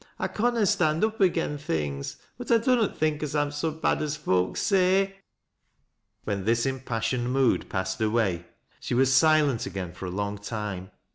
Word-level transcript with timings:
1 0.17 0.29
conna 0.29 0.65
stand 0.65 1.03
up 1.03 1.21
agen 1.21 1.59
things, 1.59 2.15
but 2.35 2.49
I 2.49 2.57
dunnot 2.57 2.97
think 2.97 3.21
as 3.21 3.35
I'm 3.35 3.51
so 3.51 3.69
bad 3.69 4.01
as 4.01 4.17
foaks 4.17 4.57
say!" 4.59 5.17
When 6.23 6.43
this 6.43 6.65
impassioned 6.65 7.31
mood 7.31 7.69
passed 7.69 8.01
away, 8.01 8.47
she 8.79 8.95
was 8.95 9.13
silent 9.13 9.67
again 9.67 9.93
for 9.93 10.07
a 10.07 10.09
long 10.09 10.39
time. 10.39 10.89